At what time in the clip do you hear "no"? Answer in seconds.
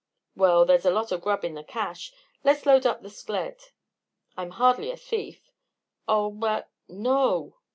7.07-7.59